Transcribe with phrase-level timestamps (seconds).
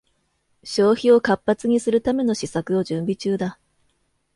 [0.63, 3.59] 消費を活発にするための施策を準備中だ